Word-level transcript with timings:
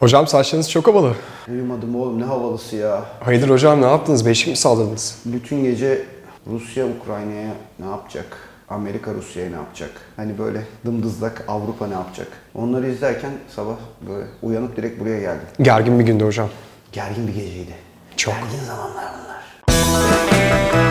Hocam 0.00 0.26
saçlarınız 0.26 0.70
çok 0.70 0.86
havalı. 0.86 1.14
Uyumadım 1.48 1.96
oğlum 1.96 2.20
ne 2.20 2.24
havalısı 2.24 2.76
ya. 2.76 3.04
Hayırdır 3.20 3.50
hocam 3.50 3.82
ne 3.82 3.86
yaptınız? 3.86 4.26
Beşik 4.26 4.48
mi 4.48 4.56
saldırdınız? 4.56 5.18
Bütün 5.24 5.64
gece 5.64 6.02
Rusya 6.46 6.86
Ukrayna'ya 6.86 7.52
ne 7.78 7.86
yapacak? 7.86 8.36
Amerika 8.68 9.14
Rusya'ya 9.14 9.50
ne 9.50 9.56
yapacak? 9.56 9.90
Hani 10.16 10.38
böyle 10.38 10.62
dımdızlak 10.84 11.44
Avrupa 11.48 11.86
ne 11.86 11.94
yapacak? 11.94 12.28
Onları 12.54 12.90
izlerken 12.90 13.30
sabah 13.56 13.74
böyle 14.08 14.26
uyanıp 14.42 14.76
direkt 14.76 15.00
buraya 15.00 15.20
geldim. 15.20 15.46
Gergin 15.62 15.98
bir 15.98 16.04
gündü 16.04 16.24
hocam. 16.24 16.48
Gergin 16.92 17.26
bir 17.28 17.34
geceydi. 17.34 17.74
Çok. 18.16 18.34
Gergin 18.34 18.64
zamanlar 18.66 19.04
bunlar. 19.18 20.89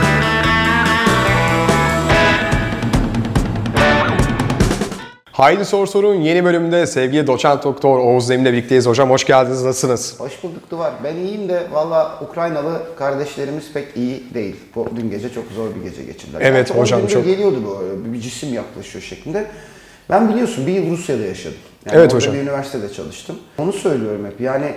Haydi 5.39 5.65
Sor 5.65 5.87
Sorun 5.87 6.15
yeni 6.15 6.45
bölümünde 6.45 6.87
sevgili 6.87 7.27
doçent 7.27 7.63
doktor 7.63 7.99
Oğuz 7.99 8.27
Zemin'le 8.27 8.45
birlikteyiz. 8.45 8.85
Hocam 8.85 9.09
hoş 9.09 9.25
geldiniz. 9.25 9.63
Nasılsınız? 9.63 10.19
Hoş 10.19 10.43
bulduk 10.43 10.71
Duvar. 10.71 10.93
Ben 11.03 11.15
iyiyim 11.15 11.49
de 11.49 11.67
valla 11.71 12.19
Ukraynalı 12.29 12.81
kardeşlerimiz 12.97 13.73
pek 13.73 13.97
iyi 13.97 14.33
değil. 14.33 14.55
Bu 14.75 14.87
dün 14.95 15.09
gece 15.09 15.29
çok 15.29 15.43
zor 15.55 15.75
bir 15.75 15.89
gece 15.89 16.03
geçirdiler. 16.03 16.41
Evet 16.41 16.71
on 16.71 16.75
hocam, 16.79 17.07
çok. 17.07 17.25
geliyordu 17.25 17.57
böyle 17.79 18.13
bir 18.13 18.21
cisim 18.21 18.53
yaklaşıyor 18.53 19.03
şeklinde. 19.03 19.45
Ben 20.09 20.29
biliyorsun 20.29 20.67
bir 20.67 20.73
yıl 20.73 20.91
Rusya'da 20.91 21.23
yaşadım. 21.23 21.57
Yani 21.85 21.97
Evet 21.97 22.13
hocam. 22.13 22.33
bir 22.33 22.39
üniversitede 22.39 22.93
çalıştım. 22.93 23.35
Onu 23.57 23.73
söylüyorum 23.73 24.25
hep. 24.25 24.41
Yani 24.41 24.73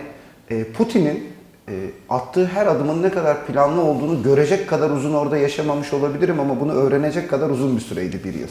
e, 0.51 0.65
Putin'in 0.65 1.29
e, 1.69 1.73
attığı 2.09 2.47
her 2.47 2.67
adımın 2.67 3.03
ne 3.03 3.11
kadar 3.11 3.47
planlı 3.47 3.81
olduğunu 3.81 4.23
görecek 4.23 4.69
kadar 4.69 4.91
uzun 4.91 5.15
orada 5.15 5.37
yaşamamış 5.37 5.93
olabilirim 5.93 6.41
ama 6.41 6.61
bunu 6.61 6.73
öğrenecek 6.73 7.31
kadar 7.31 7.51
uzun 7.51 7.77
bir 7.77 7.83
süreydi 7.83 8.25
bir 8.25 8.35
yıl. 8.35 8.49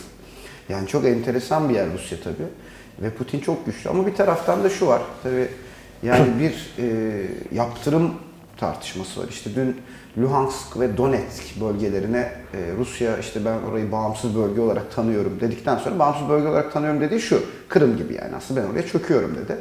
Yani 0.70 0.88
çok 0.88 1.06
enteresan 1.06 1.70
bir 1.70 1.74
yer 1.74 1.94
Rusya 1.94 2.18
tabii. 2.24 2.48
Ve 3.02 3.10
Putin 3.10 3.40
çok 3.40 3.66
güçlü. 3.66 3.90
Ama 3.90 4.08
bir 4.08 4.16
taraftan 4.16 4.64
da 4.64 4.70
şu 4.70 4.88
var. 4.88 5.02
Tabii 5.24 5.48
yani 6.04 6.28
bir 6.40 6.74
e, 6.84 7.28
yaptırım 7.52 8.12
tartışması 8.58 9.22
var. 9.22 9.28
İşte 9.30 9.50
dün 9.56 9.82
Luhansk 10.18 10.80
ve 10.80 10.98
Donetsk 10.98 11.62
bölgelerine 11.62 12.32
e, 12.54 12.58
Rusya 12.78 13.18
işte 13.18 13.46
ben 13.46 13.60
orayı 13.72 13.92
bağımsız 13.92 14.36
bölge 14.36 14.62
olarak 14.62 14.96
tanıyorum 14.96 15.40
dedikten 15.40 15.78
sonra 15.78 16.00
bağımsız 16.00 16.30
bölge 16.30 16.48
olarak 16.48 16.74
tanıyorum 16.74 17.02
dediği 17.02 17.20
şu. 17.22 17.44
Kırım 17.70 17.98
gibi 17.98 18.14
yani 18.14 18.36
aslında 18.36 18.64
ben 18.64 18.68
oraya 18.68 18.88
çöküyorum 18.88 19.36
dedi. 19.36 19.58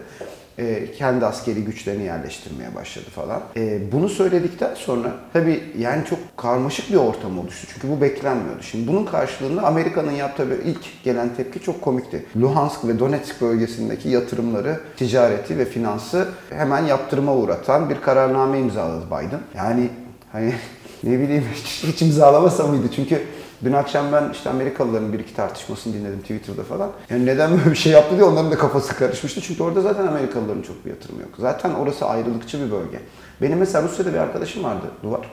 E, 0.60 0.92
kendi 0.92 1.26
askeri 1.26 1.64
güçlerini 1.64 2.02
yerleştirmeye 2.02 2.74
başladı 2.74 3.06
falan. 3.14 3.42
E, 3.56 3.92
bunu 3.92 4.08
söyledikten 4.08 4.74
sonra 4.74 5.12
tabii 5.32 5.62
yani 5.78 6.04
çok 6.04 6.18
karmaşık 6.36 6.90
bir 6.90 6.96
ortam 6.96 7.38
oluştu. 7.38 7.66
Çünkü 7.74 7.88
bu 7.88 8.00
beklenmiyordu. 8.00 8.62
Şimdi 8.62 8.88
bunun 8.88 9.04
karşılığında 9.04 9.62
Amerika'nın 9.62 10.12
yaptığı 10.12 10.58
ilk 10.64 11.04
gelen 11.04 11.34
tepki 11.36 11.60
çok 11.60 11.82
komikti. 11.82 12.26
Luhansk 12.36 12.84
ve 12.84 12.98
Donetsk 12.98 13.40
bölgesindeki 13.40 14.08
yatırımları, 14.08 14.80
ticareti 14.96 15.58
ve 15.58 15.64
finansı 15.64 16.28
hemen 16.50 16.84
yaptırıma 16.84 17.34
uğratan 17.34 17.90
bir 17.90 18.00
kararname 18.00 18.58
imzaladı 18.58 19.06
Biden. 19.06 19.40
Yani 19.56 19.88
hani 20.32 20.54
ne 21.04 21.20
bileyim 21.20 21.44
hiç, 21.54 21.84
hiç 21.84 22.02
imzalamasa 22.02 22.66
mıydı? 22.66 22.86
Çünkü 22.96 23.22
Dün 23.64 23.72
akşam 23.72 24.12
ben 24.12 24.30
işte 24.32 24.50
Amerikalıların 24.50 25.12
bir 25.12 25.18
iki 25.18 25.34
tartışmasını 25.34 25.94
dinledim 25.94 26.20
Twitter'da 26.20 26.62
falan. 26.62 26.90
Yani 27.10 27.26
neden 27.26 27.50
böyle 27.50 27.70
bir 27.70 27.76
şey 27.76 27.92
yaptı 27.92 28.16
diye 28.16 28.24
onların 28.24 28.50
da 28.50 28.58
kafası 28.58 28.96
karışmıştı. 28.96 29.40
Çünkü 29.40 29.62
orada 29.62 29.80
zaten 29.80 30.06
Amerikalıların 30.06 30.62
çok 30.62 30.84
bir 30.84 30.90
yatırımı 30.90 31.20
yok. 31.20 31.30
Zaten 31.38 31.70
orası 31.70 32.06
ayrılıkçı 32.06 32.66
bir 32.66 32.72
bölge. 32.72 33.00
Benim 33.42 33.58
mesela 33.58 33.88
Rusya'da 33.88 34.12
bir 34.12 34.18
arkadaşım 34.18 34.64
vardı 34.64 34.86
Duvar. 35.02 35.30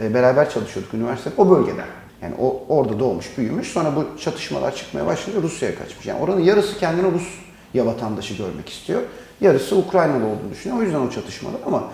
E, 0.00 0.14
beraber 0.14 0.50
çalışıyorduk 0.50 0.94
üniversitede. 0.94 1.34
O 1.38 1.50
bölgeden. 1.50 1.86
Yani 2.22 2.34
o 2.40 2.64
orada 2.68 3.00
doğmuş, 3.00 3.38
büyümüş. 3.38 3.68
Sonra 3.68 3.96
bu 3.96 4.20
çatışmalar 4.20 4.76
çıkmaya 4.76 5.06
başlayınca 5.06 5.42
Rusya'ya 5.42 5.74
kaçmış. 5.78 6.06
Yani 6.06 6.20
oranın 6.20 6.40
yarısı 6.40 6.78
kendini 6.78 7.06
Rusya 7.12 7.86
vatandaşı 7.86 8.34
görmek 8.34 8.68
istiyor. 8.68 9.02
Yarısı 9.40 9.76
Ukraynalı 9.76 10.24
olduğunu 10.24 10.50
düşünüyor. 10.50 10.80
O 10.80 10.82
yüzden 10.82 11.00
o 11.00 11.10
çatışmalar 11.10 11.60
ama 11.66 11.84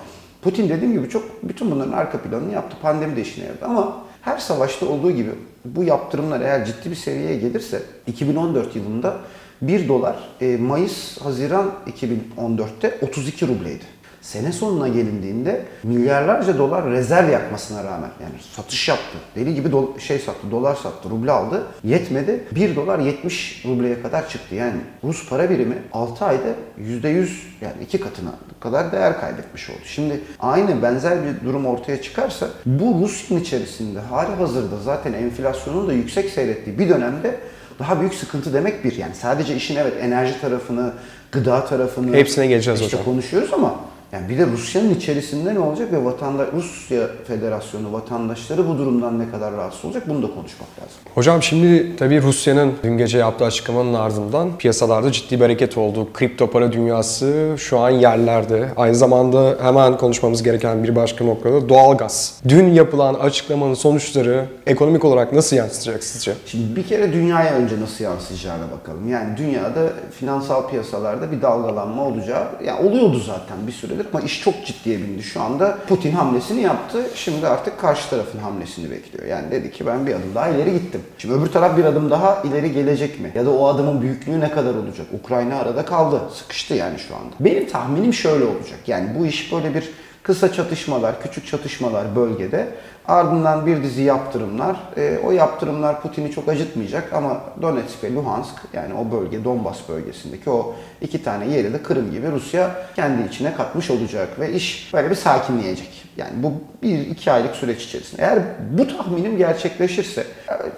Putin 0.43 0.69
dediğim 0.69 0.93
gibi 0.93 1.09
çok 1.09 1.43
bütün 1.43 1.71
bunların 1.71 1.93
arka 1.93 2.19
planını 2.19 2.53
yaptı. 2.53 2.77
Pandemi 2.83 3.17
de 3.17 3.21
işine 3.21 3.45
yaradı 3.45 3.65
ama 3.65 3.97
her 4.23 4.39
savaşta 4.39 4.87
olduğu 4.87 5.11
gibi 5.11 5.31
bu 5.77 5.85
yaptırımlar 5.85 6.41
eğer 6.41 6.65
ciddi 6.65 6.91
bir 6.91 6.97
seviyeye 6.97 7.37
gelirse 7.37 7.83
2014 8.07 8.77
yılında 8.77 9.17
1 9.63 9.89
dolar 9.89 10.17
e, 10.41 10.57
Mayıs-Haziran 10.57 11.71
2014'te 11.87 12.99
32 13.03 13.49
rubleydi. 13.49 13.85
Sene 14.21 14.53
sonuna 14.53 14.89
gelindiğinde 14.89 15.63
milyarlarca 15.83 16.59
dolar 16.59 16.91
rezerv 16.91 17.31
yapmasına 17.31 17.85
rağmen 17.85 18.11
yani 18.23 18.33
satış 18.57 18.89
yaptı. 18.89 19.19
Deli 19.37 19.55
gibi 19.55 19.69
do- 19.69 20.01
şey 20.01 20.19
sattı, 20.19 20.51
dolar 20.51 20.75
sattı, 20.75 21.11
ruble 21.11 21.31
aldı. 21.33 21.63
Yetmedi. 21.85 22.45
1 22.55 22.77
dolar 22.77 22.99
70 22.99 23.65
rubleye 23.65 24.03
kadar 24.03 24.29
çıktı. 24.29 24.55
Yani 24.55 24.77
Rus 25.05 25.29
para 25.29 25.51
birimi 25.51 25.75
6 25.93 26.25
ayda 26.25 26.49
%100 26.81 27.29
yani 27.61 27.75
iki 27.85 28.01
katına 28.01 28.31
kadar 28.61 28.93
değer 28.93 29.21
kaybetmiş 29.21 29.71
oldu. 29.71 29.79
Şimdi 29.85 30.21
aynı 30.41 30.83
benzer 30.83 31.19
bir 31.25 31.47
durum 31.47 31.67
ortaya 31.67 32.03
çıkarsa 32.03 32.49
bu 32.67 33.01
Rusya'nın 33.03 33.41
içerisinde 33.43 34.01
hali 34.01 34.35
hazırda 34.35 34.77
zaten 34.85 35.13
enflasyonun 35.13 35.89
da 35.89 35.93
yüksek 35.93 36.31
seyrettiği 36.31 36.79
bir 36.79 36.89
dönemde 36.89 37.37
daha 37.79 38.01
büyük 38.01 38.15
sıkıntı 38.15 38.53
demek 38.55 38.85
bir. 38.85 38.97
Yani 38.97 39.15
sadece 39.15 39.57
işin 39.57 39.77
evet 39.77 39.95
enerji 40.03 40.41
tarafını, 40.41 40.93
gıda 41.33 41.65
tarafını 41.67 42.17
Hepsine 42.17 42.47
geleceğiz 42.47 42.81
işte 42.81 42.97
hocam. 42.97 43.05
konuşuyoruz 43.05 43.53
ama 43.53 43.75
yani 44.13 44.29
bir 44.29 44.39
de 44.39 44.47
Rusya'nın 44.47 44.95
içerisinde 44.95 45.55
ne 45.55 45.59
olacak 45.59 45.93
ve 45.93 46.05
vatandaş 46.05 46.49
Rusya 46.53 47.01
Federasyonu 47.27 47.93
vatandaşları 47.93 48.69
bu 48.69 48.79
durumdan 48.79 49.19
ne 49.19 49.31
kadar 49.31 49.53
rahatsız 49.53 49.85
olacak 49.85 50.03
bunu 50.09 50.23
da 50.23 50.27
konuşmak 50.27 50.69
lazım. 50.79 50.99
Hocam 51.15 51.43
şimdi 51.43 51.97
tabii 51.97 52.23
Rusya'nın 52.23 52.73
dün 52.83 52.99
gece 52.99 53.19
yaptığı 53.19 53.45
açıklamanın 53.45 53.95
ardından 53.95 54.57
piyasalarda 54.59 55.13
ciddi 55.13 55.37
bir 55.37 55.41
hareket 55.41 55.79
oldu. 55.79 56.09
Kripto 56.15 56.51
para 56.51 56.73
dünyası 56.73 57.55
şu 57.59 57.79
an 57.79 57.91
yerlerde. 57.91 58.69
Aynı 58.77 58.95
zamanda 58.95 59.57
hemen 59.63 59.97
konuşmamız 59.97 60.43
gereken 60.43 60.85
bir 60.85 60.97
başka 60.97 61.25
noktada 61.25 61.69
doğalgaz. 61.69 62.41
Dün 62.49 62.73
yapılan 62.73 63.15
açıklamanın 63.15 63.75
sonuçları 63.75 64.45
ekonomik 64.67 65.05
olarak 65.05 65.33
nasıl 65.33 65.57
yansıtacak 65.57 66.05
sizce? 66.05 66.33
Şimdi 66.47 66.77
bir 66.77 66.87
kere 66.87 67.13
dünyaya 67.13 67.55
önce 67.55 67.81
nasıl 67.81 68.05
yansıyacağına 68.05 68.65
bakalım. 68.81 69.09
Yani 69.09 69.37
dünyada 69.37 69.81
finansal 70.19 70.69
piyasalarda 70.69 71.33
bir 71.33 71.43
dalgalanma 71.43 72.05
olacağı, 72.05 72.47
yani 72.65 72.89
oluyordu 72.89 73.19
zaten 73.27 73.67
bir 73.67 73.73
süredir 73.99 74.15
ama 74.15 74.21
iş 74.21 74.43
çok 74.43 74.67
ciddiye 74.67 74.99
bindi. 74.99 75.23
Şu 75.23 75.43
anda 75.43 75.79
Putin 75.89 76.13
hamlesini 76.13 76.61
yaptı. 76.63 76.99
Şimdi 77.15 77.47
artık 77.47 77.81
karşı 77.81 78.11
tarafın 78.11 78.39
hamlesini 78.39 78.91
bekliyor. 78.91 79.27
Yani 79.27 79.51
dedi 79.51 79.71
ki 79.71 79.87
ben 79.87 80.07
bir 80.07 80.13
adım 80.13 80.35
daha 80.35 80.49
ileri 80.49 80.73
gittim. 80.73 81.01
Şimdi 81.19 81.35
öbür 81.35 81.47
taraf 81.47 81.77
bir 81.77 81.85
adım 81.85 82.11
daha 82.11 82.43
ileri 82.43 82.73
gelecek 82.73 83.21
mi? 83.21 83.33
Ya 83.35 83.47
da 83.47 83.51
o 83.51 83.67
adımın 83.67 84.03
büyüklüğü 84.03 84.41
ne 84.41 84.51
kadar 84.51 84.75
olacak? 84.75 85.07
Ukrayna 85.13 85.57
arada 85.57 85.85
kaldı. 85.85 86.21
Sıkıştı 86.35 86.75
yani 86.75 86.99
şu 86.99 87.17
anda. 87.17 87.35
Benim 87.41 87.69
tahminim 87.69 88.15
şöyle 88.15 88.45
olacak. 88.45 88.79
Yani 88.87 89.09
bu 89.19 89.27
iş 89.27 89.53
böyle 89.53 89.75
bir 89.75 89.91
kısa 90.23 90.53
çatışmalar, 90.53 91.23
küçük 91.23 91.47
çatışmalar 91.47 92.17
bölgede. 92.17 92.69
Ardından 93.09 93.67
bir 93.67 93.83
dizi 93.83 94.03
yaptırımlar. 94.03 94.77
E, 94.97 95.19
o 95.25 95.31
yaptırımlar 95.31 96.03
Putin'i 96.03 96.31
çok 96.31 96.49
acıtmayacak 96.49 97.13
ama 97.13 97.41
Donetsk 97.63 98.05
ve 98.05 98.15
Luhansk 98.15 98.55
yani 98.73 98.95
o 98.95 99.13
bölge 99.13 99.45
Donbas 99.45 99.89
bölgesindeki 99.89 100.51
o 100.51 100.75
iki 101.01 101.23
tane 101.23 101.47
yeri 101.47 101.73
de 101.73 101.83
Kırım 101.83 102.11
gibi 102.11 102.31
Rusya 102.31 102.77
kendi 102.97 103.29
içine 103.29 103.55
katmış 103.55 103.91
olacak 103.91 104.41
ve 104.41 104.53
iş 104.53 104.91
böyle 104.95 105.11
bir 105.11 105.15
sakinleyecek. 105.15 106.08
Yani 106.19 106.43
bu 106.43 106.53
bir 106.83 106.99
iki 106.99 107.33
aylık 107.33 107.57
süreç 107.57 107.85
içerisinde. 107.85 108.23
Eğer 108.23 108.39
bu 108.79 108.89
tahminim 108.89 109.37
gerçekleşirse 109.37 110.27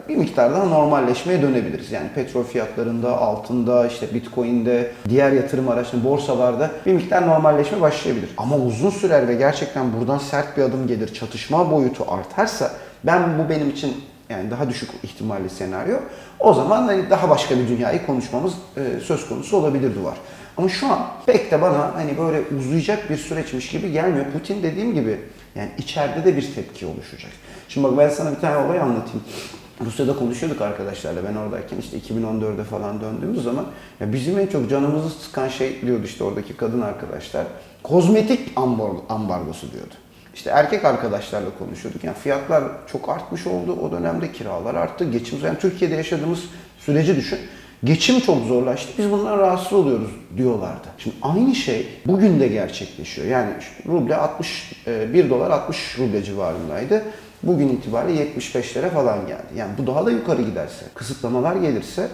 bir 0.09 0.17
miktar 0.17 0.53
daha 0.53 0.65
normalleşmeye 0.65 1.43
dönebiliriz. 1.43 1.93
Yani 1.93 2.09
petrol 2.15 2.45
fiyatlarında, 2.45 3.19
altında, 3.19 3.87
işte 3.87 4.15
bitcoin'de, 4.15 4.91
diğer 5.09 5.33
yatırım 5.33 5.69
araçlarında, 5.69 6.09
borsalarda 6.09 6.71
bir 6.87 6.93
miktar 6.93 7.27
normalleşme 7.27 7.81
başlayabilir. 7.81 8.31
Ama 8.37 8.57
uzun 8.57 8.91
sürer 8.91 9.29
ve 9.29 9.35
gerçekten 9.35 9.93
buradan 9.93 10.19
sert 10.19 10.57
bir 10.57 10.63
adım 10.63 10.87
gelir, 10.87 11.15
çatışma 11.15 11.71
boyutu 11.71 12.05
artarsa 12.09 12.71
ben 13.05 13.39
bu 13.39 13.51
benim 13.51 13.71
için 13.71 14.05
yani 14.31 14.51
daha 14.51 14.69
düşük 14.69 14.91
ihtimalli 15.03 15.51
senaryo. 15.51 15.97
O 16.39 16.55
zaman 16.55 16.83
hani 16.83 17.11
daha 17.11 17.31
başka 17.31 17.59
bir 17.59 17.69
dünyayı 17.69 18.07
konuşmamız 18.07 18.53
e, 18.77 19.01
söz 19.01 19.29
konusu 19.29 19.57
olabilir 19.57 19.95
duvar. 19.95 20.15
Ama 20.61 20.69
şu 20.69 20.87
an 20.87 21.07
pek 21.27 21.51
de 21.51 21.63
bana 21.63 21.95
hani 21.95 22.19
böyle 22.19 22.43
uzayacak 22.59 23.11
bir 23.11 23.17
süreçmiş 23.17 23.69
gibi 23.69 23.93
gelmiyor. 23.93 24.27
Putin 24.33 24.63
dediğim 24.63 24.95
gibi 24.95 25.21
yani 25.55 25.71
içeride 25.79 26.25
de 26.25 26.37
bir 26.37 26.55
tepki 26.55 26.87
oluşacak. 26.87 27.31
Şimdi 27.69 27.87
bak 27.89 27.99
ben 27.99 28.09
sana 28.09 28.33
bir 28.33 28.41
tane 28.41 28.57
olay 28.67 28.81
anlatayım. 28.81 29.23
Rusya'da 29.85 30.17
konuşuyorduk 30.17 30.61
arkadaşlarla 30.61 31.21
ben 31.29 31.37
oradayken 31.37 31.77
işte 31.79 31.99
2014'e 31.99 32.65
falan 32.65 33.01
döndüğümüz 33.01 33.43
zaman 33.45 33.67
ya 34.01 34.13
bizim 34.13 34.39
en 34.39 34.47
çok 34.47 34.71
canımızı 34.71 35.09
sıkan 35.11 35.49
şey 35.49 35.83
diyordu 35.83 36.03
işte 36.05 36.25
oradaki 36.25 36.57
kadın 36.57 36.81
arkadaşlar. 36.81 37.47
Kozmetik 37.83 38.53
ambar- 38.57 39.01
ambargosu 39.09 39.73
diyordu. 39.73 39.95
İşte 40.35 40.51
erkek 40.51 40.85
arkadaşlarla 40.85 41.49
konuşuyorduk. 41.59 42.05
Yani 42.05 42.17
fiyatlar 42.17 42.65
çok 42.93 43.09
artmış 43.09 43.47
oldu. 43.47 43.79
O 43.83 43.93
dönemde 43.93 44.33
kiralar 44.33 44.75
arttı. 44.75 45.11
Geçim 45.11 45.39
yani 45.45 45.59
Türkiye'de 45.59 45.95
yaşadığımız 45.95 46.41
süreci 46.79 47.17
düşün. 47.17 47.39
Geçim 47.85 48.21
çok 48.21 48.47
zorlaştı. 48.47 48.93
Biz 48.99 49.11
bundan 49.11 49.39
rahatsız 49.39 49.73
oluyoruz 49.73 50.11
diyorlardı. 50.37 50.89
Şimdi 50.99 51.17
aynı 51.23 51.55
şey 51.55 51.89
bugün 52.07 52.41
de 52.41 52.49
gerçekleşiyor. 52.49 53.29
Yani 53.29 53.51
ruble 53.87 54.17
60 54.17 54.73
e, 54.87 55.15
1 55.15 55.31
dolar 55.31 55.51
60 55.51 55.99
ruble 55.99 56.23
civarındaydı. 56.23 57.03
Bugün 57.43 57.69
itibariyle 57.69 58.27
75'lere 58.27 58.91
falan 58.91 59.27
geldi. 59.27 59.47
Yani 59.57 59.71
bu 59.79 59.87
daha 59.87 60.07
da 60.07 60.11
yukarı 60.11 60.43
giderse, 60.43 60.85
kısıtlamalar 60.95 61.57
gelirse 61.57 62.09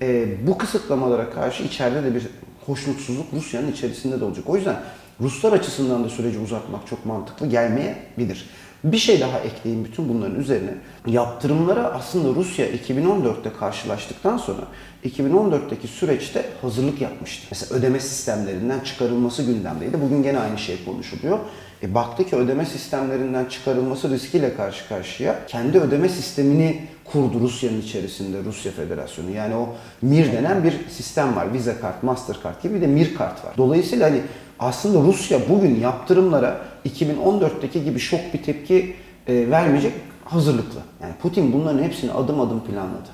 e, 0.00 0.26
bu 0.46 0.58
kısıtlamalara 0.58 1.30
karşı 1.30 1.62
içeride 1.62 2.04
de 2.04 2.14
bir 2.14 2.26
hoşnutsuzluk 2.66 3.26
Rusya'nın 3.32 3.72
içerisinde 3.72 4.20
de 4.20 4.24
olacak. 4.24 4.44
O 4.48 4.56
yüzden 4.56 4.76
Ruslar 5.22 5.52
açısından 5.52 6.04
da 6.04 6.08
süreci 6.08 6.38
uzatmak 6.38 6.86
çok 6.86 7.06
mantıklı 7.06 7.46
gelmeyebilir. 7.46 8.48
Bir 8.84 8.98
şey 8.98 9.20
daha 9.20 9.38
ekleyeyim 9.38 9.84
bütün 9.84 10.08
bunların 10.08 10.40
üzerine. 10.40 10.74
Yaptırımlara 11.06 11.84
aslında 11.84 12.34
Rusya 12.34 12.66
2014'te 12.66 13.52
karşılaştıktan 13.60 14.36
sonra 14.36 14.60
2014'teki 15.04 15.88
süreçte 15.88 16.44
hazırlık 16.62 17.00
yapmıştı. 17.00 17.46
Mesela 17.50 17.78
ödeme 17.78 18.00
sistemlerinden 18.00 18.80
çıkarılması 18.80 19.42
gündemdeydi. 19.42 20.00
Bugün 20.00 20.22
gene 20.22 20.38
aynı 20.38 20.58
şey 20.58 20.84
konuşuluyor. 20.84 21.38
E 21.82 21.94
baktı 21.94 22.24
ki 22.24 22.36
ödeme 22.36 22.66
sistemlerinden 22.66 23.44
çıkarılması 23.44 24.10
riskiyle 24.10 24.54
karşı 24.56 24.88
karşıya 24.88 25.46
kendi 25.46 25.78
ödeme 25.78 26.08
sistemini 26.08 26.82
kurdu 27.04 27.40
Rusya'nın 27.40 27.80
içerisinde 27.80 28.36
Rusya 28.44 28.72
Federasyonu. 28.72 29.30
Yani 29.30 29.54
o 29.54 29.68
MIR 30.02 30.32
denen 30.32 30.64
bir 30.64 30.74
sistem 30.88 31.36
var. 31.36 31.52
Visa 31.52 31.80
kart, 31.80 32.02
Mastercard 32.02 32.62
gibi 32.62 32.74
bir 32.74 32.80
de 32.80 32.86
MIR 32.86 33.14
kart 33.14 33.44
var. 33.44 33.54
Dolayısıyla 33.56 34.10
hani 34.10 34.20
aslında 34.62 35.08
Rusya 35.08 35.38
bugün 35.48 35.80
yaptırımlara 35.80 36.60
2014'teki 36.88 37.84
gibi 37.84 37.98
şok 37.98 38.20
bir 38.34 38.42
tepki 38.42 38.96
e, 39.28 39.50
vermeyecek 39.50 39.92
hazırlıklı. 40.24 40.78
Yani 41.02 41.12
Putin 41.22 41.52
bunların 41.52 41.82
hepsini 41.82 42.12
adım 42.12 42.40
adım 42.40 42.64
planladı. 42.64 43.08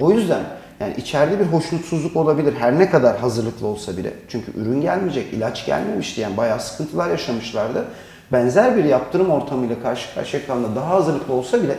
O 0.00 0.12
yüzden 0.12 0.42
yani 0.80 0.94
içeride 0.96 1.40
bir 1.40 1.44
hoşnutsuzluk 1.44 2.16
olabilir 2.16 2.54
her 2.58 2.78
ne 2.78 2.90
kadar 2.90 3.18
hazırlıklı 3.18 3.66
olsa 3.66 3.96
bile. 3.96 4.12
Çünkü 4.28 4.52
ürün 4.60 4.80
gelmeyecek, 4.80 5.32
ilaç 5.32 5.66
gelmemişti 5.66 6.20
yani 6.20 6.36
bayağı 6.36 6.60
sıkıntılar 6.60 7.10
yaşamışlardı. 7.10 7.84
Benzer 8.32 8.76
bir 8.76 8.84
yaptırım 8.84 9.30
ortamıyla 9.30 9.82
karşı 9.82 10.14
karşıya 10.14 10.46
kalan 10.46 10.76
daha 10.76 10.88
hazırlıklı 10.88 11.34
olsa 11.34 11.62
bile 11.62 11.76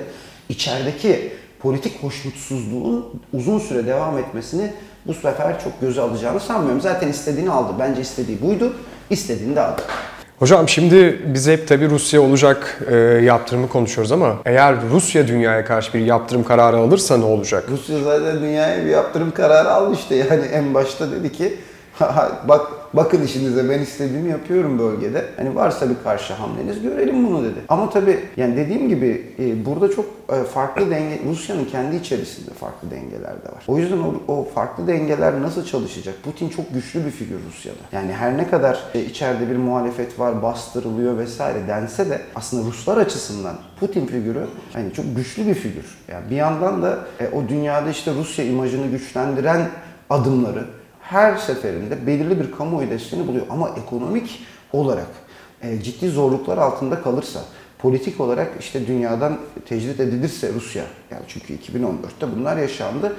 içerideki 0.50 1.33
politik 1.61 2.03
hoşnutsuzluğun 2.03 3.05
uzun 3.33 3.59
süre 3.59 3.85
devam 3.87 4.17
etmesini 4.17 4.71
bu 5.07 5.13
sefer 5.13 5.59
çok 5.63 5.81
göze 5.81 6.01
alacağını 6.01 6.39
sanmıyorum. 6.39 6.81
Zaten 6.81 7.07
istediğini 7.07 7.51
aldı. 7.51 7.73
Bence 7.79 8.01
istediği 8.01 8.41
buydu. 8.41 8.73
İstediğini 9.09 9.55
de 9.55 9.61
aldı. 9.61 9.81
Hocam 10.39 10.69
şimdi 10.69 11.21
biz 11.33 11.47
hep 11.47 11.67
tabii 11.67 11.89
Rusya 11.89 12.21
olacak 12.21 12.81
e, 12.91 12.95
yaptırımı 13.23 13.69
konuşuyoruz 13.69 14.11
ama 14.11 14.35
eğer 14.45 14.75
Rusya 14.91 15.27
dünyaya 15.27 15.65
karşı 15.65 15.93
bir 15.93 15.99
yaptırım 15.99 16.43
kararı 16.43 16.77
alırsa 16.77 17.17
ne 17.17 17.25
olacak? 17.25 17.63
Rusya 17.69 17.99
zaten 17.99 18.41
dünyaya 18.41 18.85
bir 18.85 18.89
yaptırım 18.89 19.31
kararı 19.31 19.69
almıştı. 19.71 20.13
Yani 20.13 20.45
en 20.45 20.73
başta 20.73 21.11
dedi 21.11 21.31
ki 21.31 21.57
bak 22.47 22.61
bakın 22.93 23.21
işinize 23.21 23.69
ben 23.69 23.79
istediğimi 23.79 24.29
yapıyorum 24.29 24.79
bölgede. 24.79 25.25
Hani 25.38 25.55
varsa 25.55 25.89
bir 25.89 25.95
karşı 26.03 26.33
hamleniz 26.33 26.81
görelim 26.81 27.27
bunu 27.27 27.43
dedi. 27.43 27.59
Ama 27.69 27.89
tabii 27.89 28.19
yani 28.38 28.57
dediğim 28.57 28.89
gibi 28.89 29.33
e, 29.39 29.65
burada 29.65 29.91
çok 29.91 30.05
e, 30.29 30.43
farklı 30.43 30.91
denge 30.91 31.19
Rusya'nın 31.29 31.65
kendi 31.65 31.95
içerisinde 31.95 32.53
farklı 32.53 32.91
dengeler 32.91 33.33
de 33.33 33.51
var. 33.51 33.63
O 33.67 33.77
yüzden 33.77 33.97
o, 33.97 34.33
o 34.33 34.43
farklı 34.43 34.88
dengeler 34.88 35.41
nasıl 35.41 35.65
çalışacak? 35.65 36.15
Putin 36.23 36.49
çok 36.49 36.73
güçlü 36.73 37.05
bir 37.05 37.11
figür 37.11 37.39
Rusya'da. 37.49 37.97
Yani 37.97 38.13
her 38.13 38.38
ne 38.38 38.49
kadar 38.49 38.79
e, 38.93 39.01
içeride 39.01 39.49
bir 39.49 39.57
muhalefet 39.57 40.19
var, 40.19 40.43
bastırılıyor 40.43 41.17
vesaire 41.17 41.67
dense 41.67 42.09
de 42.09 42.21
aslında 42.35 42.67
Ruslar 42.67 42.97
açısından 42.97 43.55
Putin 43.79 44.05
figürü 44.05 44.47
hani 44.73 44.93
çok 44.93 45.05
güçlü 45.15 45.47
bir 45.47 45.53
figür. 45.53 45.97
Yani 46.07 46.29
bir 46.29 46.35
yandan 46.35 46.83
da 46.83 46.99
e, 47.19 47.27
o 47.27 47.49
dünyada 47.49 47.89
işte 47.89 48.13
Rusya 48.13 48.45
imajını 48.45 48.88
güçlendiren 48.88 49.69
adımları 50.09 50.65
her 51.11 51.37
seferinde 51.37 52.07
belirli 52.07 52.39
bir 52.39 52.51
kamuoyu 52.51 52.89
desteğini 52.89 53.27
buluyor. 53.27 53.45
Ama 53.49 53.69
ekonomik 53.69 54.43
olarak 54.73 55.07
e, 55.61 55.81
ciddi 55.81 56.09
zorluklar 56.09 56.57
altında 56.57 57.01
kalırsa, 57.01 57.41
politik 57.77 58.19
olarak 58.19 58.51
işte 58.59 58.87
dünyadan 58.87 59.37
tecrit 59.65 59.99
edilirse 59.99 60.53
Rusya, 60.53 60.83
yani 61.11 61.23
çünkü 61.27 61.53
2014'te 61.53 62.35
bunlar 62.35 62.57
yaşandı. 62.57 63.15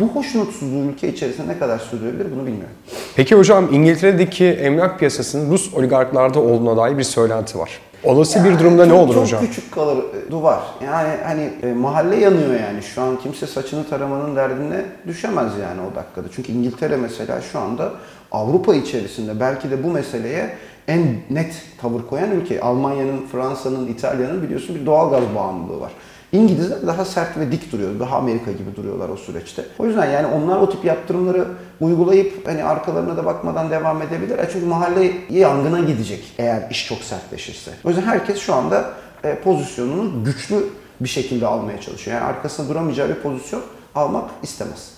Bu 0.00 0.04
hoşnutsuzluğu 0.04 0.90
ülke 0.90 1.08
içerisinde 1.08 1.48
ne 1.48 1.58
kadar 1.58 1.78
sürdürebilir 1.78 2.24
bunu 2.24 2.46
bilmiyorum. 2.46 2.74
Peki 3.16 3.34
hocam 3.34 3.68
İngiltere'deki 3.74 4.46
emlak 4.46 4.98
piyasasının 4.98 5.50
Rus 5.50 5.74
oligarklarda 5.74 6.40
olduğuna 6.40 6.76
dair 6.76 6.98
bir 6.98 7.02
söylenti 7.02 7.58
var. 7.58 7.70
Olası 8.04 8.44
bir 8.44 8.58
durumda 8.58 8.84
ne 8.86 8.90
çok, 8.90 9.00
olur 9.00 9.14
çok 9.14 9.22
hocam? 9.22 9.46
küçük 9.46 9.72
kalır 9.72 9.96
e, 9.96 10.30
duvar. 10.30 10.60
Yani 10.84 11.08
hani 11.24 11.50
e, 11.62 11.72
mahalle 11.72 12.16
yanıyor 12.16 12.54
yani. 12.60 12.82
Şu 12.82 13.02
an 13.02 13.18
kimse 13.18 13.46
saçını 13.46 13.88
taramanın 13.88 14.36
derdine 14.36 14.84
düşemez 15.06 15.52
yani 15.62 15.80
o 15.92 15.94
dakikada. 15.94 16.26
Çünkü 16.36 16.52
İngiltere 16.52 16.96
mesela 16.96 17.40
şu 17.40 17.58
anda 17.58 17.92
Avrupa 18.32 18.74
içerisinde 18.74 19.40
belki 19.40 19.70
de 19.70 19.84
bu 19.84 19.88
meseleye 19.88 20.50
en 20.88 21.16
net 21.30 21.62
tavır 21.82 22.02
koyan 22.02 22.30
ülke. 22.30 22.60
Almanya'nın, 22.60 23.26
Fransa'nın, 23.32 23.86
İtalya'nın 23.88 24.42
biliyorsun 24.42 24.76
bir 24.76 24.86
doğalgaz 24.86 25.22
bağımlılığı 25.34 25.80
var. 25.80 25.92
İngilizler 26.32 26.86
daha 26.86 27.04
sert 27.04 27.38
ve 27.38 27.52
dik 27.52 27.72
duruyor. 27.72 28.00
Daha 28.00 28.16
Amerika 28.16 28.52
gibi 28.52 28.76
duruyorlar 28.76 29.08
o 29.08 29.16
süreçte. 29.16 29.64
O 29.78 29.86
yüzden 29.86 30.10
yani 30.10 30.26
onlar 30.26 30.56
o 30.56 30.70
tip 30.70 30.84
yaptırımları 30.84 31.44
uygulayıp 31.80 32.48
hani 32.48 32.64
arkalarına 32.64 33.16
da 33.16 33.24
bakmadan 33.24 33.70
devam 33.70 34.02
edebilirler. 34.02 34.48
Çünkü 34.52 34.66
mahalle 34.66 35.12
yangına 35.30 35.80
gidecek 35.80 36.32
eğer 36.38 36.70
iş 36.70 36.86
çok 36.86 36.98
sertleşirse. 36.98 37.70
O 37.84 37.88
yüzden 37.88 38.02
herkes 38.02 38.38
şu 38.38 38.54
anda 38.54 38.90
e, 39.24 39.34
pozisyonunu 39.34 40.24
güçlü 40.24 40.56
bir 41.00 41.08
şekilde 41.08 41.46
almaya 41.46 41.80
çalışıyor. 41.80 42.16
Yani 42.16 42.26
arkasında 42.26 42.68
duramayacağı 42.68 43.08
bir 43.08 43.14
pozisyon 43.14 43.62
almak 43.94 44.30
istemez. 44.42 44.90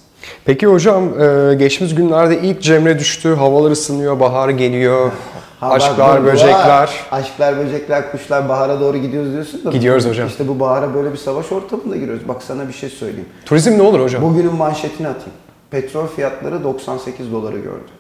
Peki 0.45 0.67
hocam 0.67 1.21
e, 1.23 1.55
geçtiğimiz 1.55 1.95
günlerde 1.95 2.41
ilk 2.41 2.63
Cemre 2.63 2.99
düştü, 2.99 3.35
havalar 3.35 3.71
ısınıyor, 3.71 4.21
bahar 4.21 4.49
geliyor, 4.49 5.13
Ha 5.65 5.71
bak, 5.71 5.77
aşklar, 5.77 6.23
bu 6.23 6.27
böcekler. 6.27 6.91
Aşklar, 7.11 7.59
böcekler, 7.59 8.13
kuşlar 8.13 8.49
bahara 8.49 8.81
doğru 8.81 8.97
gidiyoruz 8.99 9.33
diyorsun 9.33 9.65
da. 9.65 9.71
Gidiyoruz 9.71 10.07
hocam. 10.07 10.29
İşte 10.29 10.49
bu 10.49 10.61
bahara 10.61 10.95
böyle 10.95 11.13
bir 11.13 11.17
savaş 11.17 11.53
ortamında 11.53 11.97
giriyoruz. 11.97 12.29
Bak 12.29 12.43
sana 12.43 12.69
bir 12.69 12.73
şey 12.73 12.89
söyleyeyim. 12.89 13.29
Turizm 13.47 13.79
ne 13.79 13.83
olur 13.83 14.01
hocam? 14.01 14.23
Bugünün 14.23 14.55
manşetini 14.55 15.09
atayım. 15.09 15.33
Petrol 15.71 16.07
fiyatları 16.07 16.65
98 16.65 17.33
doları 17.33 17.59
gördü. 17.59 17.91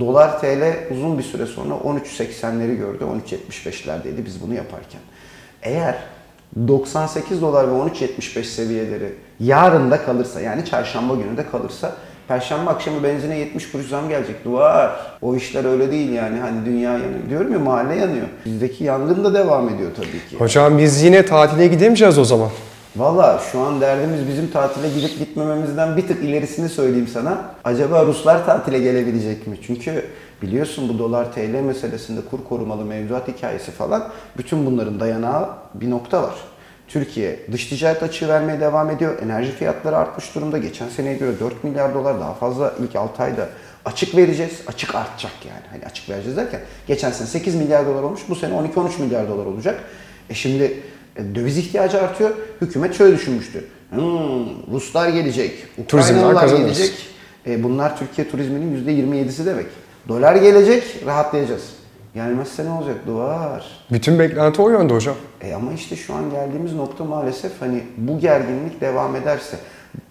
Dolar 0.00 0.40
TL 0.40 0.76
uzun 0.90 1.18
bir 1.18 1.22
süre 1.22 1.46
sonra 1.46 1.74
13.80'leri 1.74 2.76
gördü. 2.76 3.04
13.75'lerdeydi 3.28 4.24
biz 4.24 4.42
bunu 4.42 4.54
yaparken. 4.54 5.00
Eğer 5.62 5.96
98 6.68 7.42
dolar 7.42 7.68
ve 7.68 7.72
13.75 7.72 8.44
seviyeleri 8.44 9.14
yarın 9.40 9.90
da 9.90 10.04
kalırsa 10.04 10.40
yani 10.40 10.64
çarşamba 10.64 11.14
günü 11.14 11.36
de 11.36 11.46
kalırsa 11.50 11.92
Perşembe 12.28 12.70
akşamı 12.70 13.02
benzine 13.02 13.38
70 13.38 13.72
kuruş 13.72 13.86
zam 13.86 14.08
gelecek. 14.08 14.44
Duvar. 14.44 14.90
O 15.22 15.36
işler 15.36 15.64
öyle 15.64 15.90
değil 15.90 16.10
yani. 16.10 16.38
Hani 16.40 16.66
dünya 16.66 16.92
yanıyor. 16.92 17.28
Diyorum 17.30 17.52
ya 17.52 17.58
mahalle 17.58 17.94
yanıyor. 17.94 18.26
Bizdeki 18.44 18.84
yangın 18.84 19.24
da 19.24 19.34
devam 19.34 19.68
ediyor 19.68 19.90
tabii 19.96 20.28
ki. 20.30 20.36
Hocam 20.38 20.78
biz 20.78 21.02
yine 21.02 21.26
tatile 21.26 21.66
gidemeyeceğiz 21.66 22.18
o 22.18 22.24
zaman. 22.24 22.48
Valla 22.96 23.40
şu 23.52 23.60
an 23.60 23.80
derdimiz 23.80 24.28
bizim 24.28 24.50
tatile 24.50 24.88
gidip 24.88 25.18
gitmememizden 25.18 25.96
bir 25.96 26.08
tık 26.08 26.24
ilerisini 26.24 26.68
söyleyeyim 26.68 27.08
sana. 27.12 27.38
Acaba 27.64 28.06
Ruslar 28.06 28.46
tatile 28.46 28.78
gelebilecek 28.78 29.46
mi? 29.46 29.56
Çünkü 29.66 30.04
biliyorsun 30.42 30.88
bu 30.88 30.98
dolar 30.98 31.32
TL 31.32 31.60
meselesinde 31.66 32.20
kur 32.30 32.38
korumalı 32.48 32.84
mevduat 32.84 33.28
hikayesi 33.28 33.70
falan 33.70 34.08
bütün 34.38 34.66
bunların 34.66 35.00
dayanağı 35.00 35.48
bir 35.74 35.90
nokta 35.90 36.22
var. 36.22 36.34
Türkiye 36.88 37.38
dış 37.52 37.66
ticaret 37.66 38.02
açığı 38.02 38.28
vermeye 38.28 38.60
devam 38.60 38.90
ediyor. 38.90 39.22
Enerji 39.22 39.52
fiyatları 39.52 39.96
artmış 39.96 40.34
durumda. 40.34 40.58
Geçen 40.58 40.88
seneye 40.88 41.16
göre 41.16 41.40
4 41.40 41.64
milyar 41.64 41.94
dolar 41.94 42.20
daha 42.20 42.34
fazla 42.34 42.74
ilk 42.82 42.96
6 42.96 43.22
ayda 43.22 43.48
açık 43.84 44.16
vereceğiz. 44.16 44.60
Açık 44.66 44.94
artacak 44.94 45.32
yani. 45.48 45.62
Hani 45.70 45.84
açık 45.84 46.08
vereceğiz 46.08 46.36
derken 46.36 46.60
geçen 46.86 47.10
sene 47.10 47.28
8 47.28 47.54
milyar 47.54 47.86
dolar 47.86 48.02
olmuş. 48.02 48.20
Bu 48.28 48.36
sene 48.36 48.54
12-13 48.54 49.00
milyar 49.02 49.28
dolar 49.28 49.46
olacak. 49.46 49.80
E 50.30 50.34
şimdi 50.34 50.80
e, 51.16 51.34
döviz 51.34 51.58
ihtiyacı 51.58 52.02
artıyor. 52.02 52.30
Hükümet 52.60 52.94
şöyle 52.98 53.16
düşünmüştü. 53.16 53.64
Hmm, 53.90 54.72
Ruslar 54.72 55.08
gelecek, 55.08 55.52
Ukraynalılar 55.78 56.48
gelecek. 56.48 56.92
E, 57.46 57.62
bunlar 57.62 57.98
Türkiye 57.98 58.30
turizminin 58.30 58.86
%27'si 58.86 59.46
demek. 59.46 59.66
Dolar 60.08 60.36
gelecek, 60.36 60.84
rahatlayacağız. 61.06 61.73
Gelmezse 62.14 62.64
ne 62.64 62.70
olacak? 62.70 62.96
Duvar. 63.06 63.66
Bütün 63.92 64.18
beklenti 64.18 64.62
o 64.62 64.70
yönde 64.70 64.94
hocam. 64.94 65.14
E 65.40 65.54
ama 65.54 65.72
işte 65.72 65.96
şu 65.96 66.14
an 66.14 66.30
geldiğimiz 66.30 66.74
nokta 66.74 67.04
maalesef 67.04 67.52
hani 67.60 67.80
bu 67.96 68.18
gerginlik 68.18 68.80
devam 68.80 69.16
ederse 69.16 69.56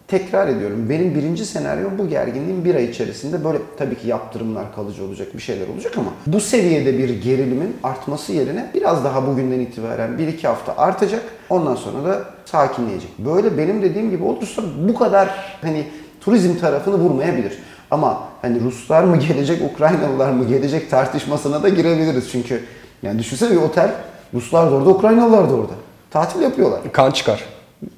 tekrar 0.07 0.47
ediyorum 0.47 0.89
benim 0.89 1.15
birinci 1.15 1.45
senaryom 1.45 1.97
bu 1.97 2.09
gerginliğin 2.09 2.65
bir 2.65 2.75
ay 2.75 2.85
içerisinde 2.85 3.43
böyle 3.43 3.57
tabii 3.77 3.95
ki 3.95 4.07
yaptırımlar 4.07 4.75
kalıcı 4.75 5.03
olacak 5.03 5.27
bir 5.33 5.41
şeyler 5.41 5.67
olacak 5.67 5.97
ama 5.97 6.09
bu 6.27 6.39
seviyede 6.39 6.97
bir 6.97 7.21
gerilimin 7.21 7.77
artması 7.83 8.33
yerine 8.33 8.71
biraz 8.73 9.03
daha 9.03 9.27
bugünden 9.27 9.59
itibaren 9.59 10.17
bir 10.17 10.27
iki 10.27 10.47
hafta 10.47 10.77
artacak 10.77 11.21
ondan 11.49 11.75
sonra 11.75 12.03
da 12.09 12.25
sakinleyecek. 12.45 13.19
Böyle 13.19 13.57
benim 13.57 13.81
dediğim 13.81 14.09
gibi 14.09 14.23
olursa 14.23 14.61
bu 14.87 14.95
kadar 14.95 15.57
hani 15.61 15.87
turizm 16.21 16.57
tarafını 16.57 16.95
vurmayabilir. 16.95 17.59
Ama 17.93 18.23
hani 18.41 18.61
Ruslar 18.63 19.03
mı 19.03 19.17
gelecek, 19.17 19.71
Ukraynalılar 19.71 20.31
mı 20.31 20.47
gelecek 20.47 20.89
tartışmasına 20.89 21.63
da 21.63 21.69
girebiliriz. 21.69 22.31
Çünkü 22.31 22.63
yani 23.03 23.19
düşünsene 23.19 23.51
bir 23.51 23.61
otel, 23.61 23.91
Ruslar 24.33 24.71
da 24.71 24.75
orada, 24.75 24.89
Ukraynalılar 24.89 25.49
da 25.49 25.53
orada. 25.53 25.73
Tatil 26.11 26.41
yapıyorlar. 26.41 26.79
Kan 26.91 27.11
çıkar. 27.11 27.43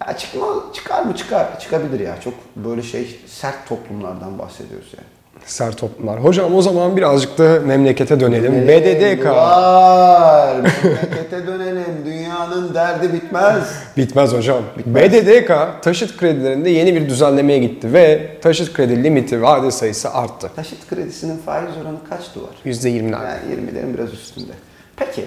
Ya 0.08 0.18
çıkma, 0.18 0.48
çıkar 0.74 1.04
mı 1.04 1.16
çıkar? 1.16 1.60
Çıkabilir 1.60 2.00
ya. 2.00 2.22
Çok 2.22 2.34
böyle 2.56 2.82
şey 2.82 3.20
sert 3.28 3.68
toplumlardan 3.70 4.40
bahsediyoruz 4.40 4.94
yani. 4.98 5.15
Sert 5.46 5.78
toplumlar. 5.78 6.24
Hocam 6.24 6.56
o 6.56 6.62
zaman 6.62 6.98
birazcık 6.98 7.38
da 7.38 7.60
memlekete 7.66 8.20
dönelim. 8.20 8.68
BDDK. 8.68 9.26
Var. 9.26 10.56
Memlekete 10.56 11.48
dönelim. 11.48 11.86
Dünyanın 12.06 12.74
derdi 12.74 13.14
bitmez. 13.14 13.64
Bitmez 13.98 14.34
hocam. 14.34 14.64
BDDK 14.86 15.52
taşıt 15.82 16.18
kredilerinde 16.18 16.70
yeni 16.70 16.96
bir 16.96 17.10
düzenlemeye 17.10 17.60
gitti 17.60 17.94
ve 17.94 18.30
taşıt 18.42 18.74
kredi 18.74 19.04
limiti 19.04 19.42
vade 19.42 19.72
sayısı 19.72 20.10
arttı. 20.14 20.50
Taşıt 20.56 20.90
kredisinin 20.90 21.38
faiz 21.38 21.70
oranı 21.84 21.98
kaç 22.10 22.36
duvar? 22.36 22.50
%20'ler. 22.66 23.12
Yani 23.12 23.40
20'lerin 23.52 23.94
biraz 23.94 24.14
üstünde. 24.14 24.52
Peki 24.98 25.26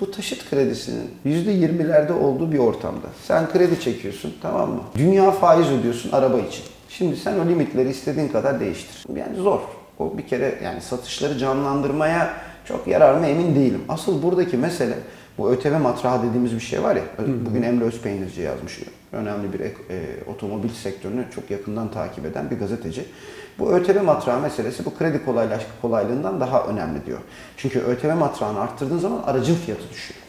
bu 0.00 0.10
taşıt 0.10 0.50
kredisinin 0.50 1.10
%20'lerde 1.26 2.12
olduğu 2.12 2.52
bir 2.52 2.58
ortamda 2.58 3.06
sen 3.28 3.50
kredi 3.52 3.80
çekiyorsun 3.80 4.34
tamam 4.42 4.70
mı? 4.70 4.80
Dünya 4.98 5.30
faiz 5.30 5.66
ödüyorsun 5.70 6.12
araba 6.12 6.38
için. 6.38 6.64
Şimdi 6.90 7.16
sen 7.16 7.38
o 7.38 7.48
limitleri 7.48 7.88
istediğin 7.88 8.28
kadar 8.28 8.60
değiştir. 8.60 9.04
Yani 9.16 9.36
zor. 9.36 9.60
O 9.98 10.18
bir 10.18 10.26
kere 10.26 10.58
yani 10.64 10.80
satışları 10.80 11.38
canlandırmaya 11.38 12.34
çok 12.64 12.86
yarar 12.86 13.14
mı 13.14 13.26
emin 13.26 13.54
değilim. 13.54 13.80
Asıl 13.88 14.22
buradaki 14.22 14.56
mesele 14.56 14.94
bu 15.38 15.50
ÖTV 15.50 15.78
matrağı 15.78 16.22
dediğimiz 16.22 16.54
bir 16.54 16.60
şey 16.60 16.82
var 16.82 16.96
ya. 16.96 17.02
Bugün 17.46 17.62
Emre 17.62 17.84
Özpeynirci 17.84 18.40
yazmış. 18.40 18.80
Önemli 19.12 19.52
bir 19.52 19.60
e, 19.60 19.70
otomobil 20.26 20.68
sektörünü 20.68 21.24
çok 21.34 21.50
yakından 21.50 21.90
takip 21.90 22.26
eden 22.26 22.50
bir 22.50 22.58
gazeteci. 22.58 23.04
Bu 23.58 23.72
ÖTV 23.72 24.02
matrağı 24.02 24.40
meselesi 24.40 24.84
bu 24.84 24.94
kredi 24.94 25.24
kolaylaş 25.24 25.62
kolaylığından 25.82 26.40
daha 26.40 26.66
önemli 26.66 27.06
diyor. 27.06 27.18
Çünkü 27.56 27.78
ÖTV 27.78 28.14
matrağını 28.14 28.60
arttırdığın 28.60 28.98
zaman 28.98 29.22
aracın 29.22 29.54
fiyatı 29.54 29.90
düşüyor. 29.90 30.20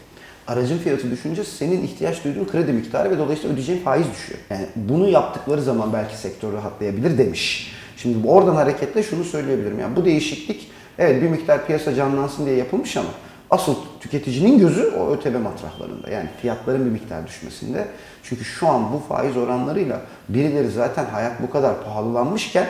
Aracın 0.51 0.77
fiyatı 0.77 1.11
düşünce 1.11 1.43
senin 1.43 1.83
ihtiyaç 1.83 2.23
duyduğun 2.23 2.45
kredi 2.45 2.73
miktarı 2.73 3.11
ve 3.11 3.17
dolayısıyla 3.17 3.53
ödeyeceğin 3.53 3.81
faiz 3.81 4.05
düşüyor. 4.13 4.39
Yani 4.49 4.65
bunu 4.75 5.09
yaptıkları 5.09 5.61
zaman 5.61 5.93
belki 5.93 6.17
sektör 6.17 6.53
rahatlayabilir 6.53 7.17
demiş. 7.17 7.71
Şimdi 7.97 8.27
oradan 8.27 8.55
hareketle 8.55 9.03
şunu 9.03 9.23
söyleyebilirim. 9.23 9.79
Yani 9.79 9.95
bu 9.95 10.05
değişiklik 10.05 10.71
evet 10.97 11.21
bir 11.21 11.29
miktar 11.29 11.67
piyasa 11.67 11.95
canlansın 11.95 12.45
diye 12.45 12.55
yapılmış 12.55 12.97
ama 12.97 13.09
asıl 13.49 13.75
tüketicinin 13.99 14.59
gözü 14.59 14.93
o 14.99 15.11
ÖTV 15.11 15.39
matrahlarında. 15.39 16.09
Yani 16.09 16.29
fiyatların 16.41 16.85
bir 16.85 16.91
miktar 16.91 17.27
düşmesinde. 17.27 17.87
Çünkü 18.23 18.45
şu 18.45 18.67
an 18.67 18.93
bu 18.93 18.99
faiz 18.99 19.37
oranlarıyla 19.37 20.01
birileri 20.29 20.71
zaten 20.71 21.05
hayat 21.05 21.41
bu 21.41 21.49
kadar 21.49 21.83
pahalılanmışken 21.83 22.67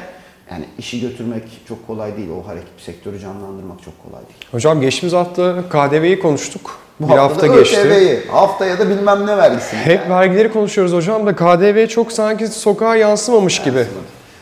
yani 0.52 0.66
işi 0.78 1.02
götürmek 1.02 1.44
çok 1.68 1.88
kolay 1.88 2.18
değil. 2.18 2.30
O 2.30 2.48
hareket 2.48 2.82
sektörü 2.86 3.20
canlandırmak 3.20 3.84
çok 3.84 4.04
kolay 4.04 4.22
değil. 4.22 4.52
Hocam 4.52 4.82
geçtiğimiz 4.82 5.14
hafta 5.14 5.70
KDV'yi 5.70 6.20
konuştuk. 6.20 6.80
Bu 7.02 7.10
bir 7.10 7.18
hafta 7.18 7.48
geçti. 7.48 7.80
ÖTV'yi, 7.80 8.20
haftaya 8.32 8.80
da 8.80 8.90
bilmem 8.90 9.28
ne 9.28 9.38
vergisini. 9.38 9.80
Hep 9.80 10.10
vergileri 10.10 10.54
konuşuyoruz 10.54 10.94
hocam 10.94 11.26
da 11.26 11.36
KDV 11.36 11.88
çok 11.88 12.12
sanki 12.12 12.48
sokağa 12.48 12.96
yansımamış 12.96 13.62
gibi. 13.62 13.86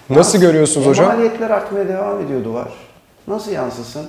Nasıl 0.09 0.37
Yans- 0.37 0.41
görüyorsunuz 0.41 0.87
e, 0.87 0.89
hocam? 0.89 1.07
Maliyetler 1.07 1.49
artmaya 1.49 1.87
devam 1.87 2.21
ediyor 2.21 2.43
duvar. 2.43 2.67
Nasıl 3.27 3.51
yansısın? 3.51 4.05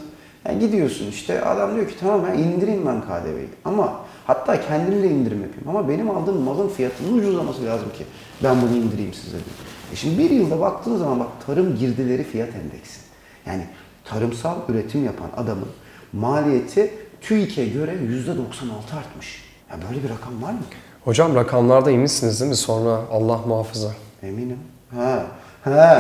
Yani 0.49 0.59
gidiyorsun 0.59 1.07
işte 1.07 1.45
adam 1.45 1.75
diyor 1.75 1.89
ki 1.89 1.95
tamam 2.01 2.21
ben 2.29 2.39
indireyim 2.39 2.87
ben 2.87 3.01
KDV'yi. 3.01 3.49
Ama 3.65 3.93
hatta 4.27 4.61
kendim 4.61 5.03
de 5.03 5.07
indirim 5.09 5.43
yapayım. 5.43 5.69
Ama 5.69 5.89
benim 5.89 6.11
aldığım 6.11 6.41
malın 6.41 6.69
fiyatının 6.69 7.19
ucuzlaması 7.19 7.65
lazım 7.67 7.89
ki 7.99 8.05
ben 8.45 8.57
bunu 8.63 8.77
indireyim 8.77 9.15
size 9.15 9.33
diyor. 9.33 9.57
E 9.93 9.97
şimdi 9.97 10.19
bir 10.19 10.31
yılda 10.31 10.61
baktığın 10.61 10.97
zaman 10.97 11.21
bak 11.21 11.29
tarım 11.47 11.77
girdileri 11.77 12.25
fiyat 12.25 12.49
endeksi. 12.49 13.01
Yani 13.47 13.63
tarımsal 14.05 14.55
üretim 14.69 15.05
yapan 15.05 15.29
adamın 15.37 15.69
maliyeti 16.13 16.95
TÜİK'e 17.21 17.67
göre 17.67 17.91
%96 17.91 18.99
artmış. 18.99 19.45
Ya 19.71 19.77
böyle 19.89 20.05
bir 20.05 20.11
rakam 20.11 20.43
var 20.43 20.53
mı? 20.53 20.59
Hocam 21.05 21.35
rakamlarda 21.35 21.91
eminsiniz 21.91 22.41
değil 22.41 22.49
mi? 22.51 22.57
Sonra 22.57 23.01
Allah 23.13 23.39
muhafaza. 23.47 23.89
Eminim. 24.23 24.59
Ha. 24.95 25.27
Ha. 25.65 25.99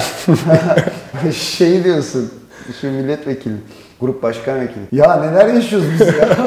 şey 1.33 1.85
diyorsun. 1.85 2.33
Şu 2.81 2.91
milletvekili, 2.91 3.57
grup 4.01 4.23
başkan 4.23 4.61
vekili. 4.61 4.85
Ya 4.93 5.17
neler 5.17 5.55
yaşıyoruz 5.55 5.89
biz 5.93 6.01
ya? 6.01 6.29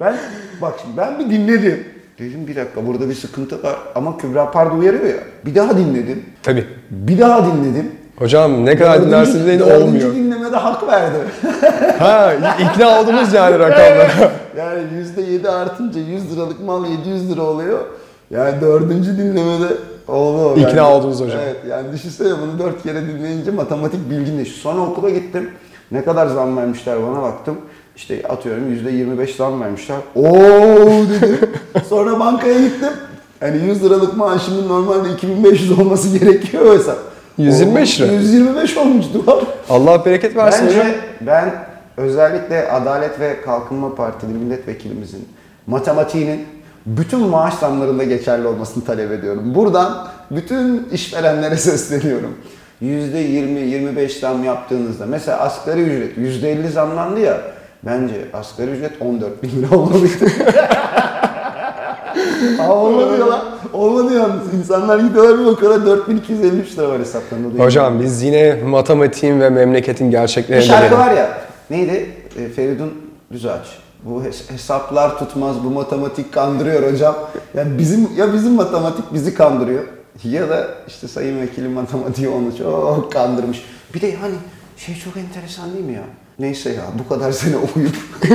ben 0.00 0.18
bak 0.60 0.74
şimdi 0.82 0.96
ben 0.96 1.18
bir 1.18 1.30
dinledim. 1.30 1.84
Dedim 2.18 2.46
bir 2.48 2.56
dakika 2.56 2.86
burada 2.86 3.08
bir 3.08 3.14
sıkıntı 3.14 3.62
var 3.62 3.76
ama 3.94 4.18
Kübra 4.18 4.50
Pardo 4.50 4.74
uyarıyor 4.78 5.04
ya. 5.04 5.20
Bir 5.46 5.54
daha 5.54 5.78
dinledim. 5.78 6.24
Tabii. 6.42 6.66
Bir 6.90 7.18
daha 7.18 7.46
dinledim. 7.46 7.90
Hocam 8.18 8.66
ne 8.66 8.76
kadar 8.76 8.94
Dördüncü- 8.94 9.06
dinlersiniz 9.06 9.46
deyin 9.46 9.60
dördüncü 9.60 9.84
olmuyor. 9.84 10.14
dinlemede 10.14 10.56
hak 10.56 10.88
verdi. 10.88 11.16
Ha 11.98 12.32
ikna 12.60 13.00
oldunuz 13.00 13.32
yani 13.32 13.58
rakamlara. 13.58 14.32
yani 14.56 14.82
yüzde 14.94 15.22
yedi 15.22 15.48
artınca 15.50 16.00
100 16.00 16.32
liralık 16.36 16.60
mal 16.64 16.84
700 16.86 17.30
lira 17.30 17.42
oluyor. 17.42 17.78
Yani 18.30 18.60
dördüncü 18.60 19.18
dinlemede 19.18 19.66
oldu. 20.08 20.60
İkna 20.60 20.68
Yani- 20.70 20.80
oldunuz 20.82 21.20
hocam. 21.20 21.40
Evet 21.44 21.56
yani 21.70 21.92
düşünsene 21.92 22.28
bunu 22.42 22.58
dört 22.66 22.82
kere 22.82 23.02
dinleyince 23.06 23.50
matematik 23.50 24.10
bilgin 24.10 24.36
değişiyor. 24.36 24.60
Sonra 24.62 24.80
okula 24.80 25.10
gittim. 25.10 25.50
Ne 25.90 26.04
kadar 26.04 26.26
zam 26.26 26.56
vermişler 26.56 26.96
bana 27.10 27.22
baktım. 27.22 27.56
İşte 27.96 28.22
atıyorum 28.28 28.70
yüzde 28.70 28.90
25 28.90 29.36
zam 29.36 29.60
vermişler. 29.60 29.96
Oo 30.16 30.24
dedim. 30.24 31.38
Sonra 31.88 32.20
bankaya 32.20 32.60
gittim. 32.60 32.88
Hani 33.40 33.64
100 33.66 33.84
liralık 33.84 34.16
maaşımın 34.16 34.68
normalde 34.68 35.08
2500 35.12 35.78
olması 35.78 36.18
gerekiyor 36.18 36.74
hesap. 36.78 36.98
125 37.38 38.00
lira. 38.00 38.12
125 38.12 38.76
olmuş 38.76 39.06
duvar. 39.14 39.44
Allah 39.68 40.04
bereket 40.04 40.36
versin 40.36 40.66
Bence 40.66 40.78
hocam. 40.78 40.92
ben 41.20 41.50
özellikle 41.96 42.70
Adalet 42.70 43.20
ve 43.20 43.40
Kalkınma 43.40 43.94
Partili 43.94 44.32
milletvekilimizin 44.32 45.28
matematiğinin 45.66 46.46
bütün 46.86 47.20
maaş 47.20 47.54
zamlarında 47.54 48.04
geçerli 48.04 48.46
olmasını 48.46 48.84
talep 48.84 49.12
ediyorum. 49.12 49.54
Buradan 49.54 50.08
bütün 50.30 50.88
işverenlere 50.92 51.56
sesleniyorum. 51.68 52.34
%20-25 52.82 54.20
zam 54.20 54.44
yaptığınızda 54.44 55.06
mesela 55.06 55.38
asgari 55.38 55.80
ücret 55.82 56.42
%50 56.44 56.68
zamlandı 56.68 57.20
ya 57.20 57.40
bence 57.82 58.14
asgari 58.32 58.70
ücret 58.70 58.92
14 59.02 59.42
bin 59.42 59.50
lira 59.62 59.76
olmalıydı. 59.76 60.24
Aa, 62.60 62.72
olmadı 62.74 63.18
ya 63.20 63.28
lan. 63.28 63.44
Olmadı 63.72 64.14
yalnız. 64.14 64.54
İnsanlar 64.54 64.98
gidiyorlar 64.98 65.38
bir 65.40 65.46
bakıyorlar 65.46 65.86
4253 65.86 66.78
lira 66.78 66.88
var 66.88 67.00
hesaplarında. 67.00 67.64
Hocam 67.64 68.00
biz 68.00 68.22
yine 68.22 68.54
matematiğin 68.66 69.40
ve 69.40 69.50
memleketin 69.50 70.06
Bir 70.06 70.10
gerçeklerine 70.12 70.62
şarkı 70.64 70.82
dönelim. 70.82 70.98
var 70.98 71.12
ya. 71.12 71.38
Neydi? 71.70 72.10
E, 72.38 72.48
Feridun 72.48 72.92
Düzağaç. 73.32 73.66
Bu 74.04 74.22
hes- 74.22 74.50
hesaplar 74.52 75.18
tutmaz, 75.18 75.56
bu 75.64 75.70
matematik 75.70 76.32
kandırıyor 76.32 76.92
hocam. 76.92 77.16
Ya 77.54 77.78
bizim 77.78 78.08
ya 78.16 78.32
bizim 78.32 78.52
matematik 78.52 79.14
bizi 79.14 79.34
kandırıyor 79.34 79.84
ya 80.24 80.48
da 80.48 80.68
işte 80.88 81.08
sayın 81.08 81.40
vekilim 81.40 81.72
matematiği 81.72 82.28
onu 82.28 82.56
çok 82.58 83.12
kandırmış. 83.12 83.64
Bir 83.94 84.00
de 84.00 84.06
yani 84.06 84.34
şey 84.76 84.94
çok 85.04 85.16
enteresan 85.16 85.72
değil 85.72 85.84
mi 85.84 85.92
ya? 85.92 86.02
Neyse 86.38 86.70
ya 86.70 86.82
bu 87.04 87.08
kadar 87.08 87.32
sene 87.32 87.56
okuyup 87.56 87.94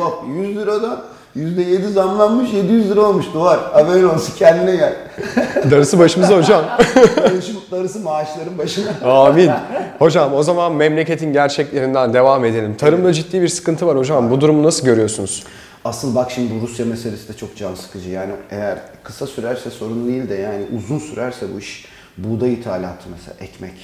bak 0.00 0.12
100 0.28 0.56
liradan 0.56 1.02
%7 1.36 1.88
zamlanmış 1.88 2.52
700 2.52 2.90
lira 2.90 3.00
olmuş 3.00 3.26
duvar. 3.34 3.60
Haberin 3.72 4.08
olsun 4.08 4.34
kendine 4.36 4.76
gel. 4.76 4.94
Darısı 5.70 5.98
başımıza 5.98 6.36
hocam. 6.36 6.64
Darısı, 7.16 7.52
darısı 7.70 8.00
maaşların 8.00 8.58
başına. 8.58 8.90
Amin. 9.04 9.50
Hocam 9.98 10.34
o 10.34 10.42
zaman 10.42 10.72
memleketin 10.72 11.32
gerçeklerinden 11.32 12.14
devam 12.14 12.44
edelim. 12.44 12.76
Tarımda 12.76 13.12
ciddi 13.12 13.42
bir 13.42 13.48
sıkıntı 13.48 13.86
var 13.86 13.98
hocam. 13.98 14.30
Bu 14.30 14.40
durumu 14.40 14.62
nasıl 14.62 14.84
görüyorsunuz? 14.86 15.44
Asıl 15.84 16.14
bak 16.14 16.30
şimdi 16.30 16.52
bu 16.54 16.66
Rusya 16.68 16.86
meselesi 16.86 17.28
de 17.28 17.36
çok 17.36 17.56
can 17.56 17.74
sıkıcı. 17.74 18.10
Yani 18.10 18.32
eğer 18.50 18.78
kısa 19.02 19.26
sürerse 19.26 19.70
sorun 19.70 20.08
değil 20.08 20.28
de 20.28 20.34
yani 20.34 20.64
uzun 20.76 20.98
sürerse 20.98 21.46
bu 21.54 21.58
iş 21.58 21.84
buğday 22.18 22.52
ithalatı 22.52 23.08
mesela 23.10 23.36
ekmek. 23.40 23.74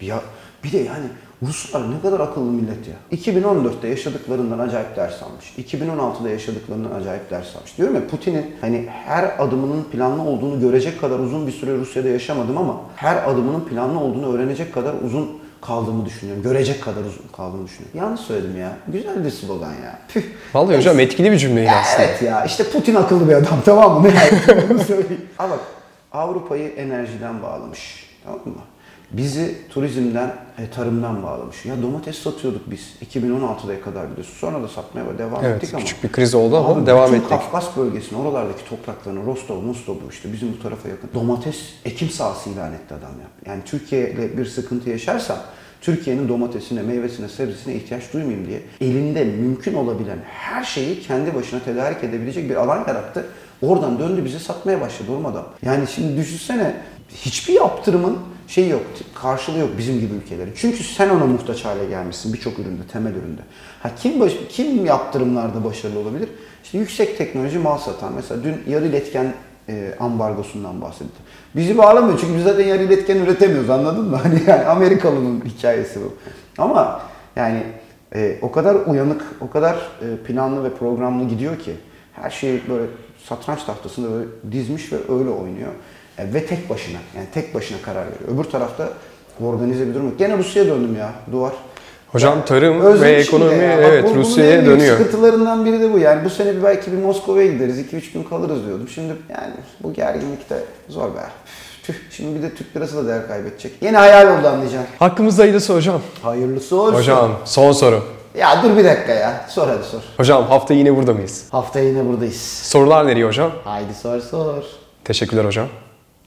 Ya 0.00 0.20
bir 0.64 0.72
de 0.72 0.78
yani 0.78 1.06
Ruslar 1.46 1.90
ne 1.90 2.00
kadar 2.02 2.20
akıllı 2.20 2.50
millet 2.50 2.78
ya. 2.88 3.18
2014'te 3.18 3.88
yaşadıklarından 3.88 4.58
acayip 4.58 4.96
ders 4.96 5.22
almış. 5.22 5.52
2016'da 5.58 6.28
yaşadıklarından 6.28 7.00
acayip 7.00 7.30
ders 7.30 7.56
almış. 7.56 7.78
Diyorum 7.78 7.94
ya 7.94 8.06
Putin'in 8.06 8.56
hani 8.60 8.86
her 9.04 9.34
adımının 9.38 9.84
planlı 9.84 10.22
olduğunu 10.22 10.60
görecek 10.60 11.00
kadar 11.00 11.18
uzun 11.18 11.46
bir 11.46 11.52
süre 11.52 11.74
Rusya'da 11.74 12.08
yaşamadım 12.08 12.58
ama 12.58 12.80
her 12.96 13.30
adımının 13.30 13.60
planlı 13.60 14.00
olduğunu 14.00 14.34
öğrenecek 14.34 14.74
kadar 14.74 14.94
uzun 15.04 15.42
kaldığımı 15.60 16.06
düşünüyorum. 16.06 16.42
Görecek 16.42 16.82
kadar 16.82 17.00
uzun 17.00 17.24
kaldığımı 17.36 17.66
düşünüyorum. 17.66 17.98
Yanlış 18.00 18.20
söyledim 18.20 18.60
ya. 18.60 18.76
Güzel 18.88 19.24
bir 19.24 19.30
slogan 19.30 19.70
ya. 19.72 19.98
Tüh. 20.08 20.22
Vallahi 20.54 20.76
hocam 20.76 21.00
etkili 21.00 21.32
bir 21.32 21.38
cümleydi 21.38 21.70
aslında. 21.70 22.04
Evet 22.08 22.22
ya 22.22 22.44
işte 22.44 22.64
Putin 22.70 22.94
akıllı 22.94 23.28
bir 23.28 23.34
adam 23.34 23.58
tamam 23.64 24.02
mı? 24.02 24.08
Ne 24.08 24.14
yani? 24.48 24.68
Bunu 24.68 24.78
söyleyeyim. 24.78 25.26
Ama 25.38 25.50
bak 25.50 25.60
Avrupa'yı 26.12 26.68
enerjiden 26.68 27.42
bağlamış. 27.42 28.06
Tamam 28.24 28.40
mı? 28.44 28.52
Bizi 29.12 29.54
turizmden, 29.70 30.34
e, 30.58 30.70
tarımdan 30.70 31.22
bağlamış. 31.22 31.64
Ya 31.64 31.82
domates 31.82 32.18
satıyorduk 32.18 32.70
biz 32.70 32.80
2016'ya 33.00 33.80
kadar 33.80 34.10
biliyorsun. 34.10 34.34
Sonra 34.34 34.62
da 34.62 34.68
satmaya 34.68 35.18
devam 35.18 35.44
Evet 35.44 35.56
ettik 35.56 35.74
ama. 35.74 35.84
küçük 35.84 36.04
bir 36.04 36.12
kriz 36.12 36.34
oldu 36.34 36.56
ama 36.56 36.86
devam 36.86 37.14
ettik. 37.14 37.28
Kafkas 37.28 37.76
bölgesine, 37.76 38.18
oralardaki 38.18 38.68
topraklarına, 38.68 39.26
Rostov, 39.26 39.62
Mostov 39.62 39.96
işte 40.10 40.32
bizim 40.32 40.52
bu 40.52 40.62
tarafa 40.62 40.88
yakın. 40.88 41.10
Domates 41.14 41.56
ekim 41.84 42.10
sahası 42.10 42.50
ilan 42.50 42.72
etti 42.72 42.94
adam 42.94 43.10
ya. 43.20 43.52
Yani 43.52 43.62
Türkiye 43.64 44.10
ile 44.10 44.38
bir 44.38 44.46
sıkıntı 44.46 44.90
yaşarsam 44.90 45.38
Türkiye'nin 45.80 46.28
domatesine, 46.28 46.82
meyvesine, 46.82 47.28
sebzesine 47.28 47.74
ihtiyaç 47.74 48.12
duymayayım 48.12 48.46
diye 48.46 48.60
elinde 48.80 49.24
mümkün 49.24 49.74
olabilen 49.74 50.18
her 50.24 50.64
şeyi 50.64 51.00
kendi 51.00 51.34
başına 51.34 51.60
tedarik 51.60 52.04
edebilecek 52.04 52.50
bir 52.50 52.56
alan 52.56 52.78
yarattı. 52.88 53.26
Oradan 53.62 53.98
döndü 53.98 54.24
bize 54.24 54.38
satmaya 54.38 54.80
başladı 54.80 55.12
olmadan. 55.12 55.44
Yani 55.62 55.86
şimdi 55.94 56.16
düşünsene 56.16 56.74
hiçbir 57.14 57.54
yaptırımın 57.54 58.18
şey 58.52 58.68
yok, 58.68 58.82
karşılığı 59.14 59.58
yok 59.58 59.70
bizim 59.78 60.00
gibi 60.00 60.14
ülkelerin. 60.14 60.52
Çünkü 60.56 60.84
sen 60.84 61.08
ona 61.08 61.26
muhtaç 61.26 61.64
hale 61.64 61.84
gelmişsin 61.84 62.32
birçok 62.32 62.58
üründe, 62.58 62.82
temel 62.92 63.12
üründe. 63.12 63.40
Ha 63.82 63.90
kim 63.96 64.20
baş, 64.20 64.32
kim 64.48 64.86
yaptırımlarda 64.86 65.64
başarılı 65.64 65.98
olabilir? 65.98 66.28
İşte 66.64 66.78
yüksek 66.78 67.18
teknoloji 67.18 67.58
mal 67.58 67.78
satan. 67.78 68.12
Mesela 68.12 68.44
dün 68.44 68.72
yarı 68.72 68.86
iletken 68.86 69.34
e, 69.68 69.94
ambargosundan 70.00 70.80
bahsetti. 70.80 71.22
Bizi 71.56 71.78
bağlamıyor 71.78 72.18
çünkü 72.20 72.36
biz 72.36 72.44
zaten 72.44 72.64
yarı 72.64 72.82
iletken 72.82 73.16
üretemiyoruz 73.16 73.70
anladın 73.70 74.04
mı? 74.04 74.16
Hani 74.22 74.42
yani 74.46 74.64
Amerikalı'nın 74.64 75.44
hikayesi 75.44 76.00
bu. 76.00 76.14
Ama 76.58 77.00
yani 77.36 77.62
e, 78.14 78.38
o 78.42 78.52
kadar 78.52 78.74
uyanık, 78.86 79.22
o 79.40 79.50
kadar 79.50 79.74
e, 79.74 80.16
planlı 80.26 80.64
ve 80.64 80.74
programlı 80.74 81.28
gidiyor 81.28 81.58
ki 81.58 81.72
her 82.12 82.30
şeyi 82.30 82.62
böyle 82.68 82.86
satranç 83.28 83.64
tahtasında 83.64 84.10
böyle 84.10 84.28
dizmiş 84.52 84.92
ve 84.92 84.96
öyle 84.96 85.30
oynuyor. 85.30 85.72
E, 86.18 86.34
ve 86.34 86.46
tek 86.46 86.70
başına, 86.70 86.98
yani 87.16 87.26
tek 87.34 87.54
başına 87.54 87.78
karar 87.84 88.06
veriyor. 88.06 88.34
Öbür 88.34 88.44
tarafta 88.44 88.88
organize 89.44 89.88
bir 89.88 89.94
durum 89.94 90.06
yok. 90.08 90.18
Gene 90.18 90.38
Rusya'ya 90.38 90.68
döndüm 90.68 90.96
ya, 90.96 91.12
duvar. 91.32 91.52
Hocam 92.08 92.44
tarım 92.44 93.00
ve 93.02 93.10
ekonomi 93.12 93.54
ya. 93.54 93.72
Evet 93.72 94.04
bu- 94.04 94.14
Rusya'ya 94.14 94.66
dönüyor. 94.66 94.96
sıkıntılarından 94.98 95.66
biri 95.66 95.80
de 95.80 95.92
bu. 95.92 95.98
Yani 95.98 96.24
bu 96.24 96.30
sene 96.30 96.56
bir 96.56 96.62
belki 96.62 96.92
bir 96.92 96.98
Moskova'ya 96.98 97.52
gideriz, 97.52 97.78
2-3 97.78 98.12
gün 98.12 98.22
kalırız 98.24 98.66
diyordum. 98.66 98.88
Şimdi 98.88 99.12
yani 99.28 99.52
bu 99.82 99.92
gerginlikte 99.92 100.56
zor 100.88 101.14
be. 101.14 101.18
Tüh, 101.82 101.94
şimdi 102.10 102.38
bir 102.38 102.42
de 102.42 102.54
Türk 102.54 102.76
lirası 102.76 102.96
da 102.96 103.08
değer 103.08 103.28
kaybedecek. 103.28 103.72
Yine 103.80 103.96
hayal 103.96 104.38
oldu 104.38 104.48
anlayacaksın. 104.48 104.88
Hakkımızda 104.98 105.42
hayırlısı 105.42 105.74
hocam. 105.74 106.00
Hayırlısı 106.22 106.80
olsun. 106.80 106.94
Hocam 106.94 107.30
son 107.44 107.72
soru. 107.72 108.02
Ya 108.38 108.62
dur 108.62 108.76
bir 108.76 108.84
dakika 108.84 109.12
ya. 109.12 109.46
Sor 109.48 109.68
hadi 109.68 109.84
sor. 109.84 110.00
Hocam 110.16 110.44
hafta 110.46 110.74
yine 110.74 110.96
burada 110.96 111.12
mıyız? 111.14 111.44
Haftaya 111.50 111.84
yine 111.88 112.06
buradayız. 112.08 112.40
Sorular 112.42 113.06
nereye 113.06 113.26
hocam? 113.26 113.52
Haydi 113.64 113.94
sor 113.94 114.20
sor. 114.20 114.62
Teşekkürler 115.04 115.44
hocam. 115.44 115.66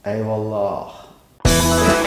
Eyvallah. 0.06 2.05